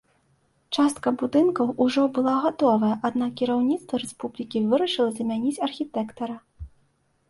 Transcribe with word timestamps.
Частка 0.77 1.13
будынкаў 1.21 1.69
ужо 1.85 2.07
была 2.17 2.33
гатовая, 2.47 2.91
аднак 3.11 3.31
кіраўніцтва 3.45 4.03
рэспублікі 4.07 4.67
вырашыла 4.73 5.09
замяніць 5.23 5.59
архітэктара. 5.71 6.35